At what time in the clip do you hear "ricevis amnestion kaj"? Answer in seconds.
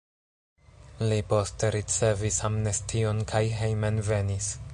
1.77-3.43